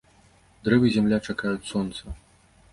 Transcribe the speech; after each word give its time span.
Дрэвы 0.67 0.85
і 0.89 0.95
зямля 0.95 1.21
чакаюць 1.27 1.69
сонца. 1.71 2.19